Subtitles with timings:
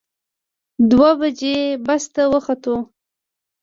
[0.89, 2.75] دوه بجې بس ته وختو.